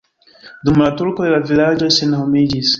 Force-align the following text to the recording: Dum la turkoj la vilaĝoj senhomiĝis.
Dum 0.69 0.81
la 0.83 0.87
turkoj 1.03 1.29
la 1.35 1.43
vilaĝoj 1.53 1.93
senhomiĝis. 2.01 2.69